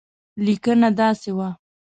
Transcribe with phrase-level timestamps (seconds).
[0.45, 1.49] لیکنه داسې وه.